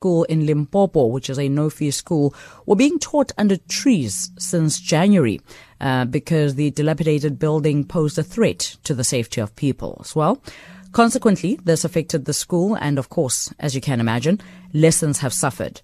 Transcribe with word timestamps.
school 0.00 0.24
in 0.24 0.46
Limpopo, 0.46 1.04
which 1.04 1.28
is 1.28 1.38
a 1.38 1.50
no-fee 1.50 1.90
school, 1.90 2.34
were 2.64 2.74
being 2.74 2.98
taught 2.98 3.32
under 3.36 3.58
trees 3.68 4.30
since 4.38 4.80
January 4.80 5.42
uh, 5.78 6.06
because 6.06 6.54
the 6.54 6.70
dilapidated 6.70 7.38
building 7.38 7.84
posed 7.84 8.18
a 8.18 8.22
threat 8.22 8.78
to 8.82 8.94
the 8.94 9.04
safety 9.04 9.42
of 9.42 9.54
people 9.56 10.00
as 10.00 10.16
well. 10.16 10.42
Consequently, 10.92 11.60
this 11.64 11.84
affected 11.84 12.24
the 12.24 12.32
school, 12.32 12.76
and 12.76 12.98
of 12.98 13.10
course, 13.10 13.52
as 13.58 13.74
you 13.74 13.82
can 13.82 14.00
imagine, 14.00 14.40
lessons 14.72 15.18
have 15.18 15.34
suffered. 15.34 15.82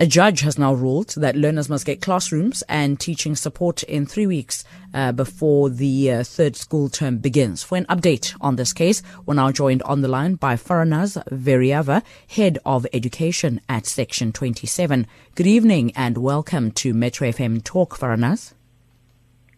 A 0.00 0.06
judge 0.06 0.40
has 0.40 0.58
now 0.58 0.74
ruled 0.74 1.10
that 1.10 1.36
learners 1.36 1.68
must 1.68 1.86
get 1.86 2.02
classrooms 2.02 2.64
and 2.68 2.98
teaching 2.98 3.36
support 3.36 3.84
in 3.84 4.06
three 4.06 4.26
weeks 4.26 4.64
uh, 4.92 5.12
before 5.12 5.70
the 5.70 6.10
uh, 6.10 6.24
third 6.24 6.56
school 6.56 6.88
term 6.88 7.18
begins. 7.18 7.62
For 7.62 7.78
an 7.78 7.86
update 7.86 8.34
on 8.40 8.56
this 8.56 8.72
case, 8.72 9.04
we're 9.24 9.34
now 9.34 9.52
joined 9.52 9.84
on 9.84 10.00
the 10.00 10.08
line 10.08 10.34
by 10.34 10.56
Faranaaz 10.56 11.22
Veriava, 11.28 12.02
Head 12.28 12.58
of 12.66 12.88
Education 12.92 13.60
at 13.68 13.86
Section 13.86 14.32
27. 14.32 15.06
Good 15.36 15.46
evening 15.46 15.92
and 15.94 16.18
welcome 16.18 16.72
to 16.72 16.92
Metro 16.92 17.28
FM 17.28 17.62
Talk, 17.62 17.96
Faranaaz. 17.96 18.52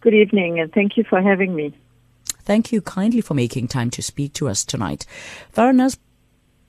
Good 0.02 0.12
evening 0.12 0.60
and 0.60 0.70
thank 0.70 0.98
you 0.98 1.04
for 1.04 1.22
having 1.22 1.54
me. 1.54 1.74
Thank 2.42 2.72
you 2.72 2.82
kindly 2.82 3.22
for 3.22 3.32
making 3.32 3.68
time 3.68 3.88
to 3.90 4.02
speak 4.02 4.34
to 4.34 4.50
us 4.50 4.66
tonight. 4.66 5.06
Faranaaz, 5.54 5.96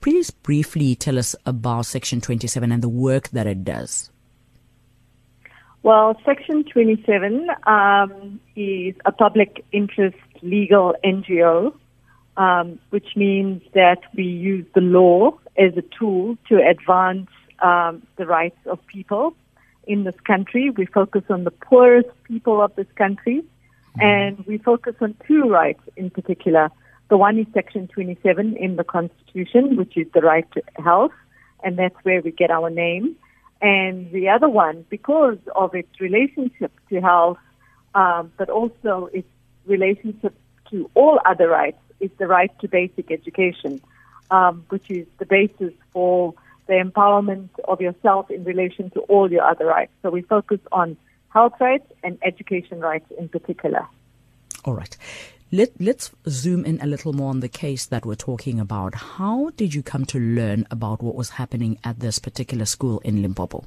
please 0.00 0.30
briefly 0.30 0.94
tell 0.94 1.18
us 1.18 1.34
about 1.46 1.86
Section 1.86 2.20
27 2.20 2.72
and 2.72 2.82
the 2.82 2.88
work 2.88 3.28
that 3.30 3.46
it 3.46 3.64
does. 3.64 4.10
Well, 5.82 6.20
Section 6.24 6.64
27 6.64 7.48
um, 7.66 8.40
is 8.56 8.94
a 9.04 9.12
public 9.12 9.64
interest 9.72 10.16
legal 10.42 10.94
NGO, 11.04 11.72
um, 12.36 12.78
which 12.90 13.16
means 13.16 13.62
that 13.74 14.00
we 14.16 14.24
use 14.24 14.66
the 14.74 14.80
law 14.80 15.38
as 15.56 15.76
a 15.76 15.82
tool 15.98 16.36
to 16.48 16.56
advance 16.66 17.28
um, 17.60 18.06
the 18.16 18.26
rights 18.26 18.58
of 18.66 18.84
people 18.86 19.34
in 19.86 20.04
this 20.04 20.18
country. 20.24 20.70
We 20.70 20.86
focus 20.86 21.22
on 21.30 21.44
the 21.44 21.50
poorest 21.50 22.10
people 22.24 22.60
of 22.60 22.74
this 22.76 22.86
country, 22.96 23.42
mm-hmm. 23.42 24.00
and 24.00 24.46
we 24.46 24.58
focus 24.58 24.94
on 25.00 25.14
two 25.26 25.42
rights 25.48 25.82
in 25.96 26.10
particular 26.10 26.70
the 27.08 27.16
one 27.16 27.38
is 27.38 27.46
Section 27.54 27.88
27 27.88 28.56
in 28.56 28.76
the 28.76 28.84
Constitution, 28.84 29.76
which 29.76 29.96
is 29.96 30.06
the 30.12 30.20
right 30.20 30.50
to 30.52 30.62
health, 30.76 31.12
and 31.64 31.78
that's 31.78 31.96
where 32.02 32.20
we 32.20 32.30
get 32.30 32.50
our 32.50 32.70
name. 32.70 33.16
And 33.60 34.10
the 34.12 34.28
other 34.28 34.48
one, 34.48 34.84
because 34.88 35.38
of 35.56 35.74
its 35.74 36.00
relationship 36.00 36.72
to 36.90 37.00
health, 37.00 37.38
um, 37.94 38.30
but 38.36 38.50
also 38.50 39.08
its 39.12 39.28
relationship 39.66 40.34
to 40.70 40.90
all 40.94 41.18
other 41.24 41.48
rights, 41.48 41.78
is 41.98 42.10
the 42.18 42.26
right 42.26 42.56
to 42.60 42.68
basic 42.68 43.10
education, 43.10 43.80
um, 44.30 44.64
which 44.68 44.88
is 44.90 45.06
the 45.18 45.26
basis 45.26 45.72
for 45.92 46.34
the 46.66 46.74
empowerment 46.74 47.48
of 47.64 47.80
yourself 47.80 48.30
in 48.30 48.44
relation 48.44 48.90
to 48.90 49.00
all 49.00 49.32
your 49.32 49.42
other 49.42 49.64
rights. 49.64 49.92
So 50.02 50.10
we 50.10 50.22
focus 50.22 50.60
on 50.70 50.96
health 51.30 51.54
rights 51.58 51.90
and 52.04 52.18
education 52.22 52.80
rights 52.80 53.10
in 53.18 53.28
particular. 53.28 53.86
All 54.64 54.74
right. 54.74 54.96
Let, 55.50 55.70
let's 55.80 56.10
zoom 56.28 56.66
in 56.66 56.78
a 56.82 56.86
little 56.86 57.14
more 57.14 57.30
on 57.30 57.40
the 57.40 57.48
case 57.48 57.86
that 57.86 58.04
we're 58.04 58.16
talking 58.16 58.60
about. 58.60 58.94
How 58.94 59.50
did 59.56 59.72
you 59.74 59.82
come 59.82 60.04
to 60.06 60.18
learn 60.18 60.66
about 60.70 61.02
what 61.02 61.14
was 61.14 61.30
happening 61.30 61.78
at 61.82 62.00
this 62.00 62.18
particular 62.18 62.66
school 62.66 62.98
in 63.00 63.22
Limpopo? 63.22 63.64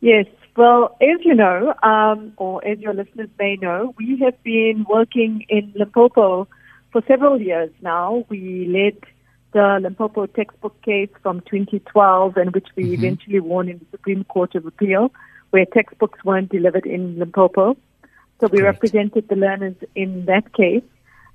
Yes, 0.00 0.24
well, 0.56 0.96
as 1.02 1.24
you 1.24 1.34
know, 1.34 1.74
um, 1.82 2.32
or 2.38 2.66
as 2.66 2.78
your 2.78 2.94
listeners 2.94 3.28
may 3.38 3.56
know, 3.56 3.94
we 3.98 4.18
have 4.24 4.42
been 4.42 4.86
working 4.88 5.44
in 5.50 5.70
Limpopo 5.76 6.48
for 6.92 7.02
several 7.06 7.40
years 7.40 7.70
now. 7.82 8.24
We 8.30 8.66
led 8.68 8.98
the 9.52 9.80
Limpopo 9.82 10.26
textbook 10.26 10.80
case 10.80 11.10
from 11.22 11.42
2012, 11.42 12.36
and 12.38 12.54
which 12.54 12.68
we 12.74 12.84
mm-hmm. 12.84 12.94
eventually 12.94 13.40
won 13.40 13.68
in 13.68 13.78
the 13.78 13.86
Supreme 13.90 14.24
Court 14.24 14.54
of 14.54 14.64
Appeal, 14.64 15.12
where 15.50 15.66
textbooks 15.66 16.24
weren't 16.24 16.50
delivered 16.50 16.86
in 16.86 17.18
Limpopo. 17.18 17.76
So 18.40 18.46
we 18.46 18.58
Great. 18.58 18.66
represented 18.66 19.28
the 19.28 19.36
learners 19.36 19.76
in 19.94 20.26
that 20.26 20.52
case. 20.52 20.82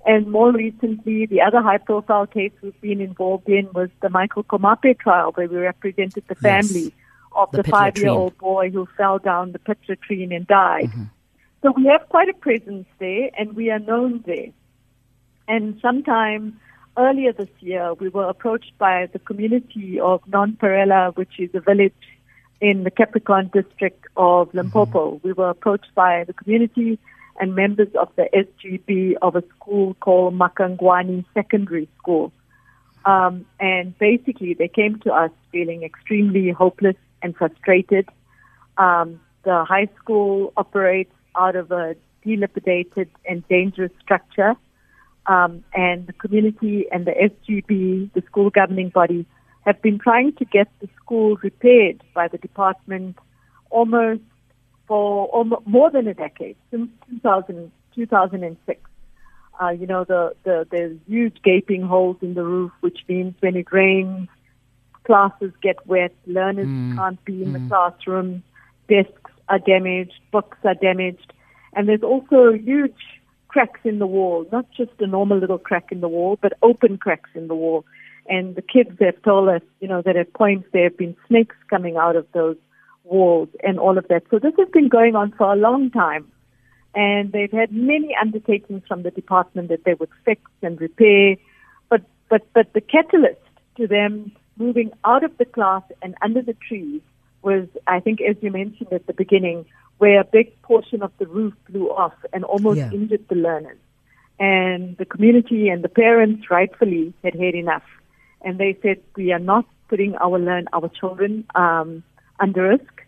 And 0.05 0.27
more 0.27 0.51
recently, 0.51 1.25
the 1.25 1.41
other 1.41 1.61
high 1.61 1.77
profile 1.77 2.27
case 2.27 2.51
we've 2.61 2.79
been 2.81 2.99
involved 2.99 3.47
in 3.47 3.69
was 3.73 3.89
the 4.01 4.09
Michael 4.09 4.43
Komape 4.43 4.99
trial, 4.99 5.31
where 5.31 5.47
we 5.47 5.57
represented 5.57 6.23
the 6.27 6.35
family 6.35 6.83
yes. 6.83 6.91
of 7.33 7.51
the, 7.51 7.63
the 7.63 7.69
five 7.69 7.97
year 7.97 8.09
old 8.09 8.37
boy 8.37 8.69
who 8.69 8.87
fell 8.97 9.19
down 9.19 9.53
the 9.53 9.59
pit 9.59 9.77
latrine 9.87 10.33
and 10.33 10.45
died. 10.45 10.89
Mm-hmm. 10.89 11.03
So 11.61 11.71
we 11.71 11.85
have 11.85 12.07
quite 12.09 12.27
a 12.27 12.33
presence 12.33 12.85
there, 12.99 13.29
and 13.37 13.55
we 13.55 13.71
are 13.71 13.79
known 13.79 14.23
there. 14.25 14.49
And 15.47 15.79
sometime 15.81 16.59
earlier 16.97 17.31
this 17.31 17.49
year, 17.59 17.93
we 17.93 18.09
were 18.09 18.27
approached 18.27 18.77
by 18.77 19.07
the 19.11 19.19
community 19.19 19.99
of 19.99 20.21
Nonparela, 20.25 21.15
which 21.15 21.39
is 21.39 21.49
a 21.53 21.61
village 21.61 21.93
in 22.61 22.83
the 22.83 22.91
Capricorn 22.91 23.49
district 23.53 24.05
of. 24.17 24.53
Limpopo. 24.53 25.11
Mm-hmm. 25.11 25.27
We 25.27 25.33
were 25.33 25.49
approached 25.49 25.93
by 25.95 26.23
the 26.25 26.33
community 26.33 26.99
and 27.39 27.55
members 27.55 27.89
of 27.99 28.09
the 28.15 28.29
SGB 28.33 29.15
of 29.21 29.35
a 29.35 29.43
school 29.55 29.95
called 29.95 30.37
Makangwane 30.37 31.25
Secondary 31.33 31.89
School. 31.97 32.31
Um, 33.05 33.45
and 33.59 33.97
basically, 33.97 34.53
they 34.53 34.67
came 34.67 34.99
to 34.99 35.11
us 35.11 35.31
feeling 35.51 35.83
extremely 35.83 36.51
hopeless 36.51 36.95
and 37.21 37.35
frustrated. 37.35 38.07
Um, 38.77 39.19
the 39.43 39.65
high 39.65 39.89
school 39.99 40.53
operates 40.55 41.13
out 41.35 41.55
of 41.55 41.71
a 41.71 41.95
dilapidated 42.23 43.09
and 43.27 43.47
dangerous 43.47 43.91
structure. 44.01 44.55
Um, 45.25 45.63
and 45.73 46.05
the 46.07 46.13
community 46.13 46.85
and 46.91 47.05
the 47.05 47.11
SGB, 47.11 48.13
the 48.13 48.21
school 48.25 48.49
governing 48.49 48.89
body, 48.89 49.25
have 49.65 49.81
been 49.81 49.99
trying 49.99 50.33
to 50.33 50.45
get 50.45 50.67
the 50.81 50.89
school 51.01 51.37
repaired 51.37 52.03
by 52.13 52.27
the 52.27 52.37
department 52.37 53.17
almost 53.69 54.21
for 54.87 55.27
almost 55.27 55.65
more 55.65 55.89
than 55.89 56.07
a 56.07 56.13
decade, 56.13 56.57
since 56.71 56.89
2000, 57.09 57.71
2006. 57.95 58.81
Uh, 59.61 59.69
you 59.69 59.87
know, 59.87 60.03
the, 60.03 60.35
the, 60.43 60.67
there's 60.71 60.97
huge 61.07 61.37
gaping 61.43 61.83
holes 61.83 62.17
in 62.21 62.33
the 62.33 62.43
roof, 62.43 62.71
which 62.81 62.99
means 63.07 63.35
when 63.39 63.55
it 63.55 63.71
rains, 63.71 64.27
classes 65.05 65.51
get 65.61 65.85
wet, 65.85 66.13
learners 66.25 66.67
mm. 66.67 66.95
can't 66.95 67.23
be 67.23 67.43
in 67.43 67.53
mm. 67.53 67.53
the 67.53 67.69
classroom, 67.69 68.43
desks 68.89 69.31
are 69.49 69.59
damaged, 69.59 70.19
books 70.31 70.57
are 70.63 70.73
damaged, 70.75 71.33
and 71.73 71.87
there's 71.87 72.03
also 72.03 72.51
huge 72.53 72.95
cracks 73.47 73.79
in 73.83 73.99
the 73.99 74.07
wall, 74.07 74.47
not 74.51 74.65
just 74.75 74.91
a 74.99 75.07
normal 75.07 75.37
little 75.37 75.59
crack 75.59 75.91
in 75.91 76.01
the 76.01 76.07
wall, 76.07 76.37
but 76.41 76.53
open 76.61 76.97
cracks 76.97 77.29
in 77.35 77.47
the 77.47 77.55
wall. 77.55 77.85
And 78.27 78.55
the 78.55 78.61
kids 78.61 78.97
have 79.01 79.21
told 79.23 79.49
us, 79.49 79.61
you 79.79 79.87
know, 79.87 80.01
that 80.01 80.15
at 80.15 80.33
points 80.33 80.67
there 80.71 80.85
have 80.85 80.97
been 80.97 81.15
snakes 81.27 81.55
coming 81.69 81.97
out 81.97 82.15
of 82.15 82.25
those 82.33 82.57
walls 83.03 83.49
and 83.63 83.79
all 83.79 83.97
of 83.97 84.07
that. 84.07 84.23
So 84.31 84.39
this 84.39 84.53
has 84.57 84.69
been 84.69 84.87
going 84.87 85.15
on 85.15 85.33
for 85.33 85.51
a 85.51 85.55
long 85.55 85.91
time. 85.91 86.31
And 86.95 87.31
they've 87.31 87.51
had 87.51 87.71
many 87.71 88.15
undertakings 88.19 88.83
from 88.87 89.03
the 89.03 89.11
department 89.11 89.69
that 89.69 89.83
they 89.83 89.95
would 89.95 90.11
fix 90.23 90.41
and 90.61 90.79
repair. 90.79 91.35
But, 91.89 92.01
but, 92.29 92.47
but 92.53 92.71
the 92.73 92.81
catalyst 92.81 93.41
to 93.77 93.87
them 93.87 94.31
moving 94.57 94.91
out 95.03 95.23
of 95.23 95.37
the 95.37 95.45
class 95.45 95.81
and 96.01 96.15
under 96.21 96.41
the 96.41 96.55
trees 96.67 97.01
was, 97.41 97.67
I 97.87 97.99
think, 97.99 98.21
as 98.21 98.37
you 98.41 98.51
mentioned 98.51 98.93
at 98.93 99.07
the 99.07 99.13
beginning, 99.13 99.65
where 99.97 100.21
a 100.21 100.23
big 100.23 100.59
portion 100.61 101.01
of 101.01 101.11
the 101.17 101.25
roof 101.25 101.53
blew 101.69 101.89
off 101.89 102.13
and 102.31 102.43
almost 102.43 102.77
yeah. 102.77 102.91
injured 102.91 103.27
the 103.27 103.35
learners. 103.35 103.77
And 104.39 104.97
the 104.97 105.05
community 105.05 105.69
and 105.69 105.83
the 105.83 105.89
parents 105.89 106.49
rightfully 106.49 107.13
had 107.23 107.35
had 107.35 107.55
enough 107.55 107.83
and 108.43 108.57
they 108.57 108.77
said 108.81 109.01
we 109.15 109.31
are 109.31 109.39
not 109.39 109.65
putting 109.87 110.15
our 110.15 110.39
learn 110.39 110.67
our 110.73 110.89
children 110.89 111.45
um, 111.55 112.03
under 112.39 112.69
risk, 112.69 113.01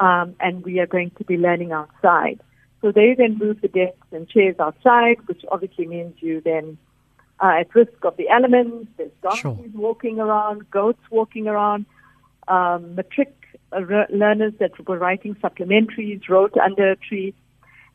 um, 0.00 0.34
and 0.40 0.64
we 0.64 0.80
are 0.80 0.86
going 0.86 1.10
to 1.18 1.24
be 1.24 1.36
learning 1.36 1.72
outside. 1.72 2.40
So 2.80 2.92
they 2.92 3.14
then 3.16 3.38
moved 3.38 3.62
the 3.62 3.68
desks 3.68 4.06
and 4.12 4.28
chairs 4.28 4.56
outside, 4.60 5.16
which 5.26 5.44
obviously 5.50 5.86
means 5.86 6.14
you 6.20 6.40
then 6.40 6.78
are 7.40 7.58
at 7.58 7.74
risk 7.74 8.04
of 8.04 8.16
the 8.16 8.28
elements. 8.28 8.88
There's 8.96 9.10
donkeys 9.22 9.40
sure. 9.40 9.56
walking 9.74 10.20
around, 10.20 10.70
goats 10.70 11.02
walking 11.10 11.48
around. 11.48 11.86
Um, 12.46 12.94
matric 12.94 13.34
uh, 13.72 13.80
learners 14.10 14.54
that 14.58 14.72
were 14.88 14.98
writing 14.98 15.34
supplementaries 15.36 16.28
wrote 16.28 16.56
under 16.56 16.92
a 16.92 16.96
tree. 16.96 17.34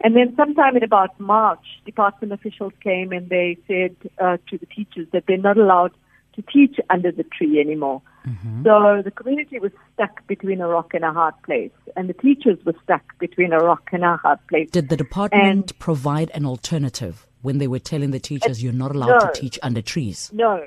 And 0.02 0.16
then 0.16 0.36
sometime 0.36 0.76
in 0.76 0.84
about 0.84 1.18
March, 1.20 1.66
department 1.86 2.34
officials 2.34 2.74
came 2.82 3.12
and 3.12 3.30
they 3.30 3.58
said 3.68 3.96
uh, 4.20 4.38
to 4.50 4.58
the 4.58 4.66
teachers 4.66 5.08
that 5.14 5.24
they're 5.28 5.38
not 5.38 5.58
allowed 5.58 5.94
to 6.36 6.42
teach 6.42 6.78
under 6.90 7.12
the 7.12 7.24
tree 7.24 7.60
anymore. 7.60 8.02
Mm-hmm. 8.28 8.64
So 8.64 9.02
the 9.04 9.12
community 9.12 9.60
was 9.60 9.72
stuck 9.94 10.26
between 10.28 10.62
a 10.62 10.68
rock 10.68 10.94
and 10.94 11.04
a 11.04 11.12
hard 11.12 11.34
place, 11.44 11.72
and 11.96 12.10
the 12.10 12.14
teachers 12.14 12.58
were 12.66 12.76
stuck 12.84 13.18
between 13.20 13.54
a 13.54 13.58
rock 13.58 13.90
and 13.92 14.04
a 14.04 14.18
hard 14.18 14.40
place. 14.48 14.70
Did 14.72 14.90
the 14.90 14.98
department 14.98 15.44
and 15.44 15.80
provide 15.80 16.32
an 16.34 16.46
alternative 16.46 17.28
when 17.42 17.58
they 17.58 17.68
were 17.68 17.80
telling 17.80 18.12
the 18.12 18.20
teachers 18.20 18.64
you're 18.64 18.74
not 18.74 18.96
allowed 18.96 19.20
no, 19.20 19.32
to 19.32 19.40
teach 19.40 19.60
under 19.62 19.82
trees? 19.82 20.30
No, 20.34 20.66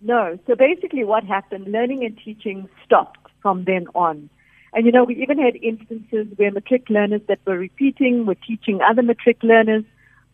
no. 0.00 0.38
So 0.46 0.54
basically, 0.54 1.04
what 1.04 1.24
happened, 1.24 1.70
learning 1.70 2.04
and 2.04 2.16
teaching 2.24 2.68
stopped 2.84 3.18
from 3.40 3.64
then 3.64 3.86
on. 3.94 4.30
And 4.72 4.86
you 4.86 4.92
know, 4.92 5.04
we 5.04 5.20
even 5.20 5.38
had 5.38 5.56
instances 5.56 6.26
where 6.36 6.50
matric 6.50 6.88
learners 6.88 7.20
that 7.28 7.40
were 7.46 7.58
repeating 7.58 8.26
were 8.26 8.36
teaching 8.36 8.80
other 8.80 9.02
matric 9.02 9.42
learners, 9.42 9.84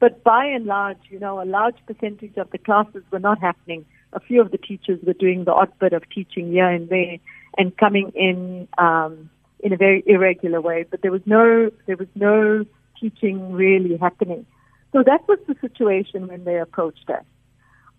but 0.01 0.23
by 0.23 0.45
and 0.45 0.67
large, 0.67 0.99
you 1.09 1.19
know, 1.19 1.43
a 1.43 1.45
large 1.45 1.77
percentage 1.87 2.37
of 2.37 2.51
the 2.51 2.59
classes 2.59 3.03
were 3.11 3.19
not 3.19 3.41
happening 3.41 3.85
a 4.13 4.21
few 4.21 4.41
of 4.41 4.51
the 4.51 4.59
teachers 4.59 4.99
were 5.07 5.13
doing 5.13 5.45
the 5.45 5.53
odd 5.53 5.73
bit 5.79 5.93
of 5.93 6.09
teaching 6.09 6.53
here 6.53 6.69
and 6.69 6.89
there. 6.89 7.19
and 7.59 7.77
coming 7.77 8.13
in 8.15 8.69
um, 8.79 9.31
in 9.61 9.73
a 9.73 9.77
very 9.77 10.03
irregular 10.07 10.61
way. 10.61 10.85
But 10.89 11.03
there 11.03 11.11
was 11.11 11.23
no 11.27 11.71
there 11.87 11.97
was 11.97 12.09
no 12.15 12.65
teaching 13.01 13.53
really 13.53 13.97
happening. 13.97 14.47
So 14.93 15.03
that 15.05 15.27
was 15.29 15.39
the 15.47 15.57
situation 15.61 16.29
when 16.29 16.45
they 16.45 16.59
approached 16.59 17.11
us. 17.11 17.25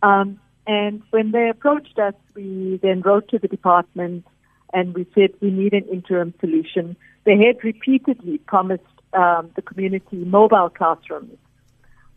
Um, 0.01 0.39
and 0.65 1.01
when 1.11 1.31
they 1.31 1.49
approached 1.49 1.99
us, 1.99 2.13
we 2.35 2.79
then 2.81 3.01
wrote 3.01 3.27
to 3.29 3.39
the 3.39 3.47
department 3.47 4.25
and 4.73 4.93
we 4.93 5.05
said 5.15 5.31
we 5.41 5.51
need 5.51 5.73
an 5.73 5.85
interim 5.91 6.33
solution. 6.39 6.95
They 7.25 7.37
had 7.37 7.63
repeatedly 7.63 8.37
promised 8.39 8.83
um, 9.13 9.51
the 9.55 9.61
community 9.61 10.17
mobile 10.17 10.69
classrooms. 10.69 11.37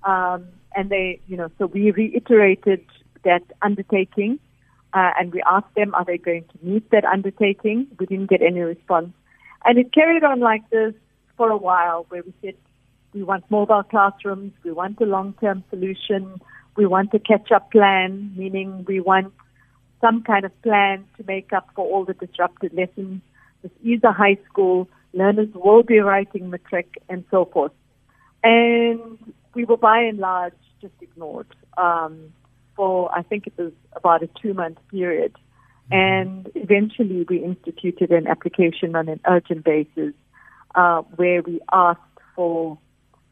Um, 0.05 0.47
and 0.75 0.91
they, 0.91 1.21
you 1.29 1.37
know, 1.37 1.51
so 1.59 1.67
we 1.67 1.91
reiterated 1.91 2.85
that 3.25 3.43
undertaking 3.61 4.39
uh, 4.95 5.11
and 5.19 5.33
we 5.33 5.43
asked 5.51 5.75
them, 5.75 5.95
are 5.95 6.05
they 6.05 6.19
going 6.19 6.45
to 6.45 6.67
meet 6.67 6.91
that 6.91 7.05
undertaking? 7.05 7.87
We 7.99 8.07
didn't 8.07 8.31
get 8.31 8.43
any 8.43 8.61
response. 8.61 9.11
And 9.65 9.79
it 9.79 9.93
carried 9.93 10.25
on 10.25 10.41
like 10.41 10.69
this 10.71 10.95
for 11.37 11.51
a 11.51 11.57
while 11.57 12.07
where 12.09 12.23
we 12.23 12.35
said, 12.43 12.57
we 13.15 13.23
want 13.23 13.45
mobile 13.51 13.83
classrooms, 13.83 14.53
we 14.65 14.73
want 14.73 15.01
a 15.01 15.05
long-term 15.05 15.65
solution, 15.71 16.41
we 16.77 16.87
want 16.87 17.13
a 17.15 17.19
catch-up 17.19 17.71
plan, 17.71 18.33
meaning 18.37 18.85
we 18.87 19.01
want 19.01 19.33
some 20.01 20.23
kind 20.23 20.45
of 20.45 20.63
plan 20.63 21.05
to 21.17 21.25
make 21.27 21.53
up 21.53 21.69
for 21.75 21.87
all 21.87 22.05
the 22.05 22.15
disrupted 22.15 22.73
lessons. 22.75 23.21
This 23.63 23.73
is 23.85 24.03
a 24.03 24.13
high 24.13 24.39
school, 24.49 24.89
learners 25.13 25.49
will 25.55 25.83
be 25.83 26.01
writing 26.01 26.51
matric 26.51 26.95
and 27.09 27.25
so 27.31 27.45
forth. 27.45 27.73
And 28.43 29.19
we 29.55 29.65
were 29.65 29.77
by 29.77 30.01
and 30.01 30.19
large 30.19 30.55
just 30.81 30.95
ignored 31.01 31.47
um, 31.77 32.33
for, 32.77 33.13
I 33.15 33.23
think 33.23 33.47
it 33.47 33.55
was 33.57 33.73
about 33.95 34.23
a 34.23 34.29
two-month 34.41 34.79
period. 34.91 35.35
Mm-hmm. 35.91 35.95
And 35.95 36.51
eventually 36.55 37.27
we 37.29 37.43
instituted 37.43 38.11
an 38.11 38.27
application 38.27 38.97
on 38.97 39.09
an 39.09 39.21
urgent 39.27 39.65
basis 39.65 40.15
uh, 40.75 41.03
where 41.17 41.43
we 41.43 41.61
asked 41.73 42.01
for 42.35 42.79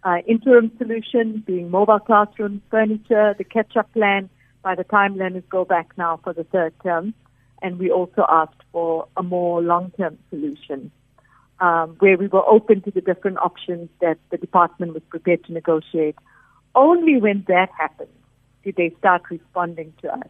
uh, 0.02 0.18
interim 0.26 0.70
solution 0.78 1.42
being 1.46 1.70
mobile 1.70 1.98
classrooms, 1.98 2.60
furniture, 2.70 3.34
the 3.36 3.44
catch-up 3.44 3.92
plan 3.92 4.28
by 4.62 4.74
the 4.74 4.84
time 4.84 5.16
learners 5.16 5.44
go 5.50 5.64
back 5.64 5.90
now 5.96 6.20
for 6.22 6.32
the 6.32 6.44
third 6.44 6.74
term. 6.82 7.14
And 7.62 7.78
we 7.78 7.90
also 7.90 8.24
asked 8.28 8.62
for 8.72 9.06
a 9.16 9.22
more 9.22 9.62
long-term 9.62 10.18
solution 10.30 10.90
um, 11.60 11.96
where 11.98 12.16
we 12.16 12.26
were 12.26 12.46
open 12.46 12.80
to 12.82 12.90
the 12.90 13.02
different 13.02 13.38
options 13.38 13.90
that 14.00 14.18
the 14.30 14.38
department 14.38 14.94
was 14.94 15.02
prepared 15.10 15.44
to 15.44 15.52
negotiate. 15.52 16.16
Only 16.74 17.20
when 17.20 17.44
that 17.48 17.68
happened 17.78 18.08
did 18.64 18.76
they 18.76 18.94
start 18.98 19.22
responding 19.30 19.92
to 20.02 20.12
us. 20.12 20.28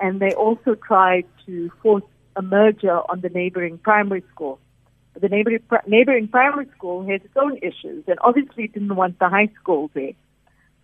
And 0.00 0.20
they 0.20 0.32
also 0.34 0.74
tried 0.74 1.24
to 1.46 1.70
force 1.82 2.02
a 2.36 2.42
merger 2.42 2.98
on 3.10 3.20
the 3.20 3.28
neighboring 3.28 3.78
primary 3.78 4.24
school 4.32 4.58
the 5.20 5.28
neighboring, 5.28 5.60
neighboring 5.86 6.28
primary 6.28 6.66
school 6.76 7.06
has 7.06 7.20
its 7.22 7.36
own 7.36 7.56
issues 7.58 8.04
and 8.06 8.18
obviously 8.20 8.68
didn't 8.68 8.94
want 8.94 9.18
the 9.18 9.28
high 9.28 9.50
school 9.60 9.90
there. 9.94 10.12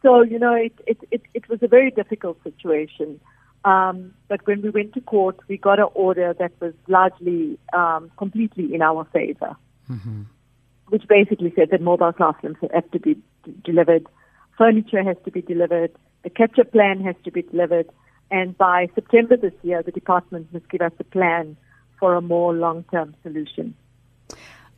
So, 0.03 0.23
you 0.23 0.39
know, 0.39 0.55
it, 0.55 0.73
it, 0.87 0.99
it, 1.11 1.23
it 1.35 1.49
was 1.49 1.59
a 1.63 1.69
very 1.69 1.91
difficult 1.91 2.43
situation. 2.43 3.21
Um, 3.65 4.15
but 4.29 4.47
when 4.47 4.63
we 4.63 4.71
went 4.71 4.95
to 4.95 5.01
court, 5.01 5.39
we 5.49 5.59
got 5.59 5.79
an 5.79 5.89
order 5.95 6.35
that 6.39 6.53
was 6.61 6.73
largely, 6.89 7.59
um, 7.75 8.11
completely 8.17 8.75
in 8.75 8.81
our 8.81 9.05
favor, 9.13 9.57
mm-hmm. 9.91 10.23
which 10.89 11.07
basically 11.07 11.53
said 11.55 11.69
that 11.71 11.83
mobile 11.83 12.13
classrooms 12.13 12.57
have 12.73 12.91
to 12.93 12.99
be 12.99 13.15
d- 13.15 13.55
delivered, 13.63 14.07
furniture 14.57 15.03
has 15.03 15.17
to 15.27 15.31
be 15.31 15.43
delivered, 15.43 15.91
the 16.23 16.31
catch-up 16.31 16.73
plan 16.73 17.01
has 17.03 17.17
to 17.25 17.31
be 17.31 17.43
delivered, 17.43 17.89
and 18.31 18.57
by 18.57 18.89
September 18.95 19.37
this 19.37 19.55
year, 19.63 19.83
the 19.83 19.93
department 19.93 20.53
must 20.53 20.69
give 20.69 20.81
us 20.81 20.93
a 20.99 21.05
plan 21.05 21.57
for 21.99 22.15
a 22.15 22.21
more 22.21 22.53
long-term 22.53 23.15
solution. 23.23 23.75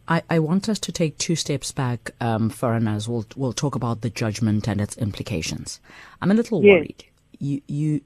I, 0.09 0.23
I 0.29 0.39
want 0.41 0.69
us 0.69 0.79
to 0.81 0.93
take 0.93 1.17
two 1.19 1.37
steps 1.37 1.71
back, 1.73 2.11
um, 2.21 2.53
as 2.63 3.09
we'll 3.09 3.27
we'll 3.37 3.53
talk 3.53 3.75
about 3.75 4.01
the 4.01 4.11
judgment 4.11 4.69
and 4.69 4.81
its 4.81 4.97
implications. 4.97 5.81
I'm 6.21 6.31
a 6.31 6.35
little 6.35 6.63
yes. 6.63 6.73
worried. 6.73 7.05
You 7.39 7.63
you 7.67 8.01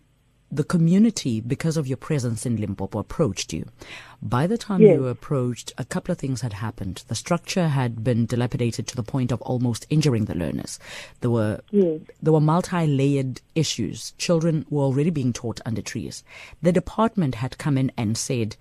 the 0.56 0.64
community, 0.64 1.40
because 1.40 1.76
of 1.76 1.86
your 1.86 1.96
presence 1.96 2.46
in 2.46 2.56
Limpopo, 2.56 2.98
approached 2.98 3.52
you. 3.52 3.66
By 4.22 4.46
the 4.46 4.58
time 4.58 4.80
yes. 4.80 4.96
you 4.96 5.06
approached, 5.06 5.72
a 5.76 5.84
couple 5.84 6.12
of 6.12 6.18
things 6.18 6.40
had 6.40 6.54
happened. 6.54 7.04
The 7.08 7.14
structure 7.14 7.68
had 7.68 8.02
been 8.02 8.26
dilapidated 8.26 8.86
to 8.88 8.96
the 8.96 9.02
point 9.02 9.32
of 9.32 9.42
almost 9.42 9.86
injuring 9.90 10.24
the 10.24 10.34
learners. 10.34 10.78
There 11.20 11.30
were 11.30 11.60
yes. 11.70 12.00
there 12.22 12.32
were 12.32 12.40
multi-layered 12.40 13.40
issues. 13.54 14.12
Children 14.18 14.66
were 14.70 14.82
already 14.82 15.10
being 15.10 15.32
taught 15.32 15.60
under 15.66 15.82
trees. 15.82 16.24
The 16.62 16.72
department 16.72 17.36
had 17.36 17.58
come 17.58 17.76
in 17.78 17.92
and 17.96 18.16
said, 18.16 18.56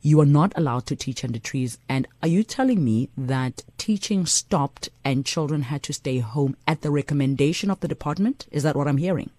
you 0.00 0.20
are 0.20 0.26
not 0.26 0.52
allowed 0.56 0.86
to 0.86 0.96
teach 0.96 1.24
under 1.24 1.38
trees. 1.38 1.78
And 1.88 2.06
are 2.22 2.28
you 2.28 2.44
telling 2.44 2.84
me 2.84 3.10
that 3.16 3.64
teaching 3.76 4.24
stopped 4.24 4.88
and 5.04 5.26
children 5.26 5.62
had 5.62 5.82
to 5.84 5.92
stay 5.92 6.18
home 6.18 6.56
at 6.66 6.82
the 6.82 6.90
recommendation 6.90 7.70
of 7.70 7.80
the 7.80 7.88
department? 7.88 8.46
Is 8.50 8.62
that 8.62 8.76
what 8.76 8.86
I'm 8.86 8.98
hearing? 8.98 9.30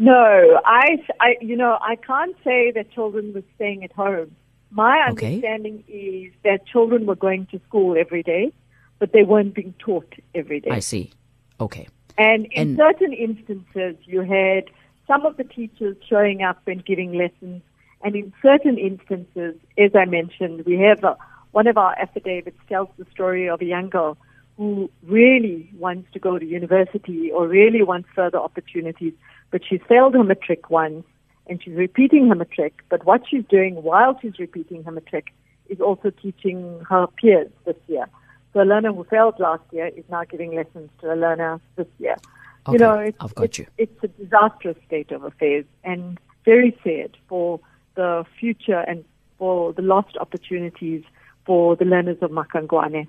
No, 0.00 0.60
I, 0.64 0.96
I 1.20 1.36
you 1.40 1.56
know, 1.56 1.78
I 1.80 1.96
can't 1.96 2.34
say 2.42 2.72
that 2.72 2.90
children 2.90 3.32
were 3.34 3.44
staying 3.54 3.84
at 3.84 3.92
home. 3.92 4.34
My 4.70 4.98
understanding 5.08 5.84
okay. 5.88 5.92
is 5.92 6.32
that 6.42 6.66
children 6.66 7.06
were 7.06 7.16
going 7.16 7.46
to 7.52 7.60
school 7.68 7.96
every 7.98 8.22
day, 8.22 8.52
but 8.98 9.12
they 9.12 9.22
weren't 9.22 9.54
being 9.54 9.74
taught 9.78 10.12
every 10.34 10.60
day. 10.60 10.70
I 10.70 10.80
see. 10.80 11.12
Okay. 11.60 11.86
And 12.18 12.46
in 12.52 12.70
and 12.70 12.76
certain 12.76 13.12
instances, 13.12 13.96
you 14.06 14.22
had 14.22 14.64
some 15.06 15.26
of 15.26 15.36
the 15.36 15.44
teachers 15.44 15.96
showing 16.08 16.42
up 16.42 16.66
and 16.66 16.84
giving 16.84 17.12
lessons 17.12 17.62
and 18.02 18.16
in 18.16 18.32
certain 18.40 18.78
instances, 18.78 19.54
as 19.76 19.90
I 19.94 20.06
mentioned, 20.06 20.64
we 20.64 20.78
have 20.78 21.04
a, 21.04 21.16
one 21.52 21.66
of 21.66 21.76
our 21.76 21.98
affidavits 21.98 22.58
tells 22.68 22.88
the 22.96 23.06
story 23.12 23.48
of 23.48 23.60
a 23.60 23.64
young 23.64 23.90
girl 23.90 24.16
who 24.56 24.90
really 25.02 25.70
wants 25.78 26.10
to 26.12 26.18
go 26.18 26.38
to 26.38 26.44
university 26.44 27.30
or 27.30 27.46
really 27.46 27.82
wants 27.82 28.08
further 28.14 28.38
opportunities, 28.38 29.12
but 29.50 29.62
she's 29.68 29.80
failed 29.88 30.14
her 30.14 30.24
matric 30.24 30.70
once 30.70 31.04
and 31.46 31.62
she's 31.62 31.74
repeating 31.74 32.28
her 32.28 32.34
matric. 32.34 32.82
But 32.88 33.04
what 33.04 33.22
she's 33.28 33.44
doing 33.48 33.82
while 33.82 34.18
she's 34.20 34.38
repeating 34.38 34.84
her 34.84 34.92
matric 34.92 35.32
is 35.68 35.80
also 35.80 36.10
teaching 36.10 36.84
her 36.88 37.06
peers 37.06 37.50
this 37.64 37.76
year. 37.88 38.06
So 38.52 38.62
a 38.62 38.64
learner 38.64 38.92
who 38.92 39.04
failed 39.04 39.38
last 39.38 39.62
year 39.72 39.88
is 39.88 40.04
now 40.10 40.24
giving 40.24 40.54
lessons 40.54 40.90
to 41.00 41.12
a 41.12 41.16
learner 41.16 41.60
this 41.76 41.86
year. 41.98 42.16
Okay, 42.66 42.72
you 42.72 42.78
know, 42.78 42.98
it's, 42.98 43.16
I've 43.20 43.34
got 43.34 43.44
it's, 43.44 43.58
you. 43.58 43.66
it's 43.78 44.04
a 44.04 44.08
disastrous 44.08 44.76
state 44.86 45.12
of 45.12 45.24
affairs 45.24 45.64
and 45.84 46.18
very 46.44 46.76
sad 46.82 47.16
for 47.28 47.60
the 47.94 48.24
future 48.38 48.80
and 48.80 49.04
for 49.38 49.72
the 49.72 49.82
lost 49.82 50.16
opportunities 50.16 51.02
for 51.46 51.76
the 51.76 51.84
learners 51.84 52.18
of 52.20 52.30
Makangwane. 52.30 53.06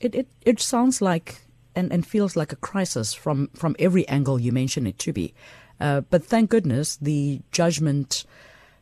It, 0.00 0.14
it, 0.14 0.28
it 0.42 0.60
sounds 0.60 1.02
like 1.02 1.42
and, 1.80 1.92
and 1.92 2.06
feels 2.06 2.36
like 2.36 2.52
a 2.52 2.56
crisis 2.56 3.12
from, 3.12 3.48
from 3.54 3.74
every 3.78 4.06
angle 4.08 4.38
you 4.40 4.52
mention 4.52 4.86
it 4.86 4.98
to 5.00 5.12
be. 5.12 5.34
Uh, 5.80 6.02
but 6.02 6.24
thank 6.24 6.50
goodness 6.50 6.96
the 6.96 7.40
judgment 7.50 8.24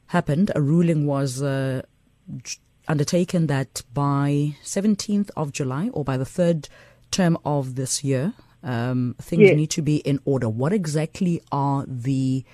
happened. 0.09 0.51
A 0.55 0.61
ruling 0.61 1.07
was 1.07 1.41
uh, 1.43 1.83
undertaken 2.89 3.47
that 3.47 3.83
by 3.95 4.57
17th 4.65 5.31
of 5.37 5.53
July 5.53 5.91
or 5.93 6.05
by 6.05 6.17
the 6.17 6.25
third 6.25 6.69
term 7.11 7.39
of 7.45 7.77
this 7.77 8.03
year, 8.03 8.35
um, 8.65 9.15
things 9.21 9.43
yes. 9.43 9.57
need 9.57 9.71
to 9.71 9.83
be 9.83 9.99
in 9.99 10.19
order. 10.25 10.49
What 10.49 10.73
exactly 10.73 11.41
are 11.53 11.85
the 11.87 12.45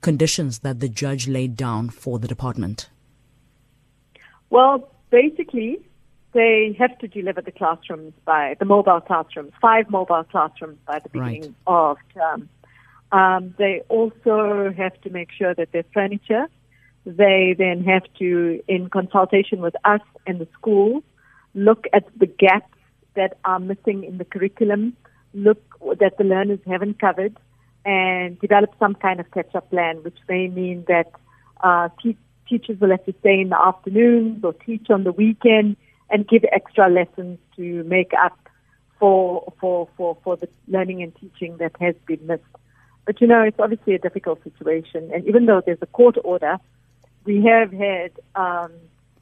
conditions 0.00 0.60
that 0.60 0.80
the 0.80 0.88
judge 0.88 1.28
laid 1.28 1.56
down 1.56 1.90
for 1.90 2.18
the 2.18 2.26
department? 2.26 2.88
Well, 4.48 4.90
basically, 5.10 5.78
they 6.32 6.76
have 6.78 6.96
to 6.98 7.08
deliver 7.08 7.40
the 7.40 7.50
classrooms 7.50 8.12
by 8.24 8.56
the 8.58 8.64
mobile 8.64 9.00
classrooms, 9.00 9.52
five 9.60 9.90
mobile 9.90 10.24
classrooms 10.24 10.78
by 10.86 10.98
the 11.00 11.08
beginning 11.08 11.42
right. 11.42 11.54
of 11.66 11.96
term. 12.14 12.48
Um, 13.12 13.54
they 13.58 13.82
also 13.88 14.72
have 14.76 15.00
to 15.00 15.10
make 15.10 15.32
sure 15.32 15.54
that 15.54 15.72
there's 15.72 15.86
furniture. 15.92 16.46
They 17.04 17.56
then 17.58 17.82
have 17.84 18.04
to, 18.18 18.62
in 18.68 18.88
consultation 18.90 19.60
with 19.60 19.74
us 19.84 20.02
and 20.26 20.38
the 20.38 20.46
school, 20.52 21.02
look 21.54 21.86
at 21.92 22.04
the 22.18 22.26
gaps 22.26 22.76
that 23.14 23.38
are 23.44 23.58
missing 23.58 24.04
in 24.04 24.18
the 24.18 24.24
curriculum, 24.24 24.96
look 25.34 25.60
that 25.98 26.16
the 26.18 26.24
learners 26.24 26.60
haven't 26.66 27.00
covered, 27.00 27.36
and 27.84 28.38
develop 28.38 28.70
some 28.78 28.94
kind 28.94 29.18
of 29.18 29.28
catch-up 29.32 29.68
plan, 29.70 29.96
which 30.04 30.18
may 30.28 30.46
mean 30.46 30.84
that 30.86 31.10
uh, 31.62 31.88
te- 32.00 32.16
teachers 32.48 32.78
will 32.78 32.90
have 32.90 33.04
to 33.06 33.14
stay 33.20 33.40
in 33.40 33.48
the 33.48 33.58
afternoons 33.58 34.44
or 34.44 34.52
teach 34.52 34.88
on 34.90 35.02
the 35.02 35.12
weekend 35.12 35.76
and 36.10 36.26
give 36.26 36.44
extra 36.52 36.88
lessons 36.88 37.38
to 37.56 37.84
make 37.84 38.12
up 38.14 38.38
for 38.98 39.52
for 39.60 39.88
for 39.96 40.16
for 40.22 40.36
the 40.36 40.48
learning 40.68 41.02
and 41.02 41.14
teaching 41.16 41.56
that 41.58 41.72
has 41.80 41.94
been 42.06 42.24
missed. 42.26 42.42
But 43.06 43.20
you 43.20 43.26
know, 43.26 43.42
it's 43.42 43.58
obviously 43.58 43.94
a 43.94 43.98
difficult 43.98 44.42
situation, 44.44 45.10
and 45.12 45.26
even 45.26 45.46
though 45.46 45.62
there's 45.64 45.82
a 45.82 45.86
court 45.86 46.16
order, 46.22 46.58
we 47.24 47.44
have 47.44 47.72
had 47.72 48.12
um, 48.34 48.72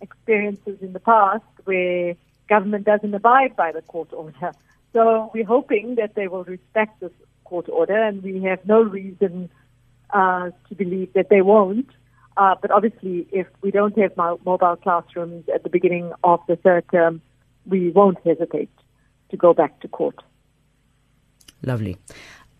experiences 0.01 0.79
in 0.81 0.93
the 0.93 1.01
past 1.01 1.45
where 1.65 2.15
government 2.49 2.85
doesn't 2.85 3.15
abide 3.15 3.55
by 3.57 3.73
the 3.73 3.83
court 3.83 4.13
order. 4.13 4.53
So 4.93 5.31
we're 5.35 5.45
hoping 5.45 5.97
that 5.97 6.15
they 6.15 6.29
will 6.29 6.45
respect 6.45 7.01
this 7.01 7.13
court 7.45 7.69
order, 7.69 8.03
and 8.03 8.23
we 8.23 8.43
have 8.43 8.65
no 8.67 8.83
reason 8.83 9.51
uh, 10.11 10.51
to 10.69 10.75
believe 10.75 11.13
that 11.13 11.29
they 11.29 11.43
won't. 11.43 11.91
Uh, 12.39 12.55
but 12.63 12.71
obviously, 12.71 13.27
if 13.33 13.49
we 13.63 13.73
don't 13.73 13.99
have 13.99 14.17
mobile 14.17 14.77
classrooms 14.77 15.45
at 15.53 15.65
the 15.65 15.69
beginning 15.69 16.13
of 16.23 16.41
the 16.47 16.55
third 16.55 16.85
term, 16.93 17.21
we 17.67 17.91
won't 17.91 18.17
hesitate 18.25 18.71
to 19.31 19.37
go 19.37 19.53
back 19.53 19.81
to 19.81 19.89
court. 19.89 20.15
Lovely. 21.63 21.99